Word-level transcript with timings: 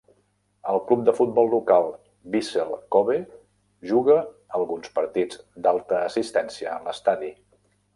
El 0.69 0.79
club 0.91 1.03
de 1.09 1.13
futbol 1.17 1.51
local 1.51 1.85
Vissel 2.37 2.73
Kobe 2.97 3.19
juga 3.93 4.19
alguns 4.61 4.93
partits 5.01 5.43
d'alta 5.67 6.05
assistència 6.11 6.77
en 6.81 6.89
l'estadi. 6.93 7.37